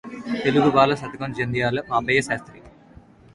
తెలుగుబాల! 0.43 0.95
శతకంజంధ్యాల 0.95 1.79
పాపయ్య 1.81 2.21
శాస్త్రి 2.21 2.59